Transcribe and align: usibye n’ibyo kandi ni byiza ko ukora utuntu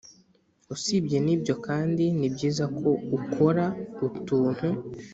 usibye 0.75 1.17
n’ibyo 1.25 1.55
kandi 1.65 2.05
ni 2.17 2.27
byiza 2.33 2.65
ko 2.79 2.89
ukora 3.17 3.65
utuntu 4.07 4.67